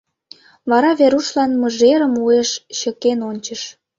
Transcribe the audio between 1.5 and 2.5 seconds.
мыжерым уэш